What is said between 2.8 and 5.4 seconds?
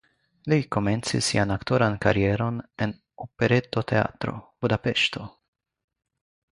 en Operetoteatro (Budapeŝto).